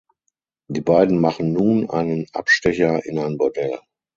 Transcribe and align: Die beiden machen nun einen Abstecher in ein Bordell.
Die 0.67 0.81
beiden 0.81 1.21
machen 1.21 1.53
nun 1.53 1.87
einen 1.91 2.25
Abstecher 2.33 3.05
in 3.05 3.19
ein 3.19 3.37
Bordell. 3.37 3.79